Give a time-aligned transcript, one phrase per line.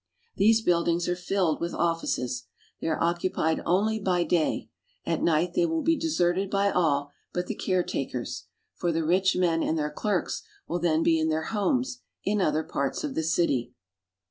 [0.35, 2.47] These buildings are filled with offices.
[2.79, 4.67] They are occupied only by day;
[5.05, 9.35] at night they will be deserted by all but the care takers, for the rich
[9.35, 13.21] men and their clerks will then be in their homes in other parts of the
[13.21, 13.75] city.